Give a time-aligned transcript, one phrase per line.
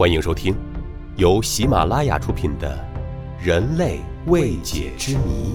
[0.00, 0.56] 欢迎收听
[1.18, 2.74] 由喜马拉雅出品的
[3.46, 5.52] 《人类未解之谜》，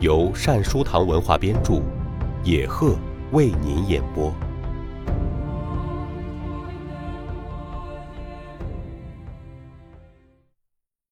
[0.00, 1.82] 由善书堂文化编著，
[2.44, 2.96] 野鹤
[3.32, 4.32] 为您演播。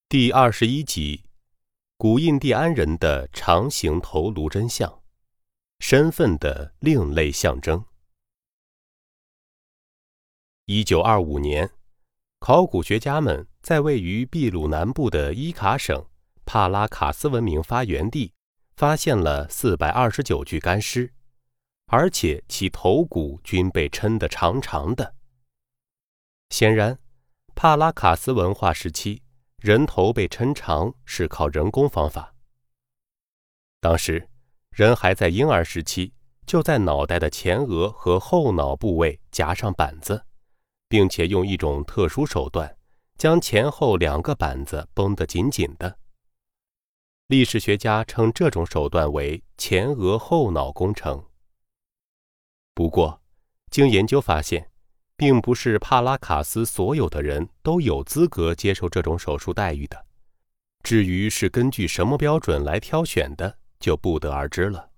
[0.09, 1.25] 第二十一集：
[1.97, 5.01] 古印第安人的长形头颅真相，
[5.81, 7.85] 身份的另类象征。
[10.67, 11.71] 一九二五年，
[12.41, 16.07] 考古学家们在位于秘鲁南部的伊卡省
[16.47, 18.33] 帕拉卡斯文明发源地，
[18.75, 21.13] 发现了四百二十九具干尸，
[21.89, 25.15] 而且其头骨均被抻得长长的。
[26.49, 26.99] 显然，
[27.55, 29.23] 帕拉卡斯文化时期
[29.59, 32.35] 人头被抻长是靠人工方法。
[33.83, 34.31] 当时，
[34.71, 36.15] 人还在婴儿时期，
[36.47, 40.25] 就在脑袋的前额和后脑部位夹上板子。
[40.95, 42.73] 并且用一种特殊手段，
[43.19, 45.99] 将前后两个板子绷得紧紧的。
[47.27, 51.21] 历史学家称这种手段为前额后脑工程。
[52.75, 53.21] 不过，
[53.73, 54.71] 经研究发现，
[55.17, 60.07] 并不是帕拉卡斯所有的人都有资格接受这种手术待遇的。
[60.85, 64.93] 至于是根据什么标准来挑选的，就不得而知了。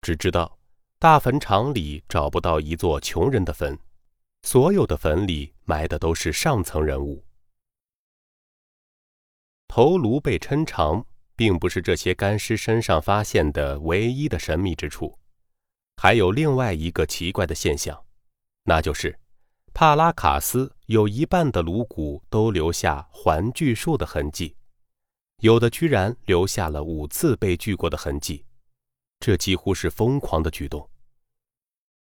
[0.00, 0.58] 只知道，
[0.98, 3.78] 大坟场里找不到一座穷人的坟。
[4.50, 7.22] 所有的坟里埋的都是上层人物。
[9.68, 11.04] 头颅被抻长，
[11.36, 15.18] 并不是这些干尸身上发现的唯一的神秘之处，
[15.98, 18.02] 还有另外一个奇怪的现象，
[18.62, 19.20] 那就是
[19.74, 24.56] 帕拉卡斯有一半的颅骨都留下环锯术的痕迹，
[25.42, 28.46] 有的居然留下了五次被锯过的痕迹，
[29.20, 30.88] 这几乎是疯狂的举动。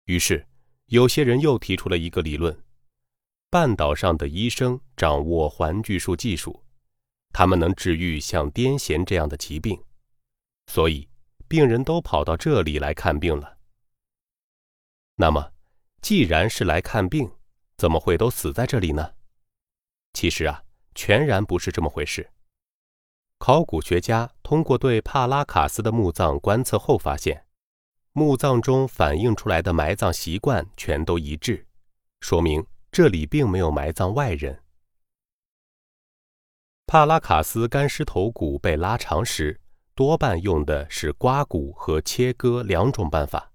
[0.07, 0.45] 于是。
[0.93, 2.55] 有些人又提出了一个理论：
[3.49, 6.63] 半岛上的医生掌握环锯术技术，
[7.33, 9.83] 他们能治愈像癫痫这样的疾病，
[10.67, 11.09] 所以
[11.49, 13.57] 病人都跑到这里来看病了。
[15.17, 15.51] 那么，
[16.03, 17.33] 既然是来看病，
[17.79, 19.15] 怎么会都死在这里呢？
[20.13, 20.63] 其实啊，
[20.95, 22.31] 全然不是这么回事。
[23.39, 27.47] 考古学家通过对帕拉卡斯的墓葬观测后发现。
[28.15, 31.67] 墓葬中反映出来的埋葬习惯全都一致，
[32.21, 34.63] 说明这里并没有埋葬外人。
[36.87, 39.59] 帕拉卡斯干尸头骨被拉长时，
[39.95, 43.51] 多半用的是刮骨和切割两种办法。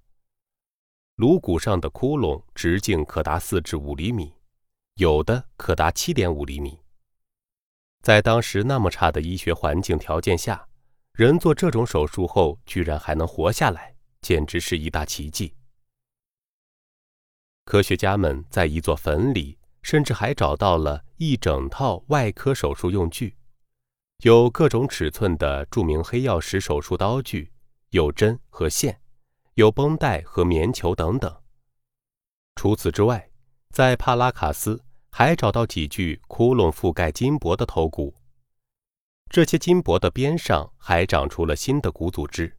[1.18, 4.34] 颅骨上的窟窿直径可达四至五厘米，
[4.96, 6.80] 有的可达七点五厘米。
[8.02, 10.68] 在当时那么差的医学环境条件下，
[11.14, 13.97] 人做这种手术后居然还能活下来。
[14.22, 15.54] 简直是一大奇迹。
[17.66, 23.36] 科学家们在一座坟里，甚至还找到了一整套外科手术用具，
[24.24, 27.52] 有各种尺寸的著名黑曜石手术刀具，
[27.90, 29.02] 有针和线，
[29.54, 31.42] 有绷带和棉球等等。
[32.56, 33.30] 除此之外，
[33.70, 38.16] 在帕拉卡斯还找到几具窟窿覆盖金箔的头骨，
[39.30, 42.57] 这些金箔的边上还长出了新的骨组织。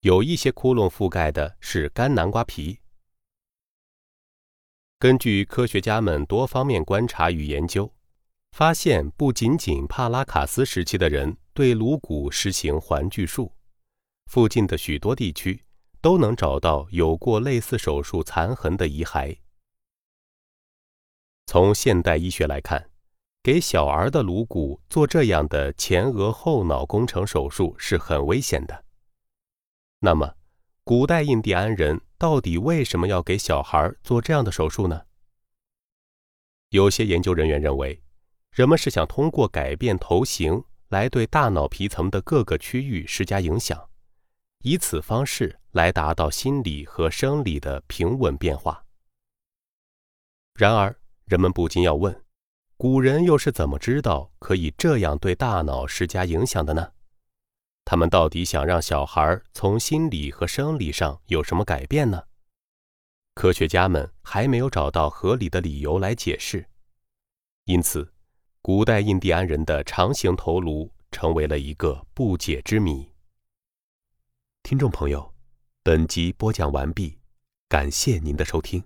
[0.00, 2.78] 有一些窟窿覆盖的是干南瓜皮。
[4.98, 7.92] 根据科学家们多方面观察与研究，
[8.52, 13.52] 发现不仅仅帕拉卡斯时期的人对颅骨实行环锯术，
[14.26, 15.62] 附近的许多地区
[16.00, 19.36] 都能找到有过类似手术残痕的遗骸。
[21.44, 22.90] 从现代医学来看，
[23.42, 28.84] 给小儿的颅骨做这样的前额后脑工程手术是很危险的。
[30.02, 30.34] 那么，
[30.82, 35.02] 古代印第安人到底为什么要给小孩做这样的手术呢？
[36.70, 38.02] 有些研究人员认为，
[38.52, 43.90] 人们是想通过改变头型来对大脑皮层的各个区域施加影响，
[44.62, 48.82] 以此方式来达到心理和生理的平稳变化。
[50.54, 50.96] 然而，
[51.26, 52.24] 人们不禁要问：
[52.78, 56.90] 古人又是怎么知道可以这样对大脑施加影响的呢？
[57.90, 62.22] 他们到底想让小孩从心理和生理上有什么改变呢？
[63.34, 66.64] 科学家们还没有找到合理的理由来解释，
[67.64, 68.12] 因此，
[68.62, 73.10] 古代印第安人的长形头颅成为了一个不解之谜。
[74.62, 75.34] 听众朋友，
[75.82, 77.18] 本集播讲完毕，
[77.68, 78.80] 感谢您的收听。